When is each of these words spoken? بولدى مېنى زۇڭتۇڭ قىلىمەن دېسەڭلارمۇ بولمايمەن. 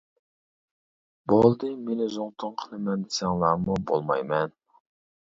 بولدى 1.33 1.67
مېنى 1.89 2.07
زۇڭتۇڭ 2.13 2.55
قىلىمەن 2.61 3.03
دېسەڭلارمۇ 3.09 3.77
بولمايمەن. 3.91 4.55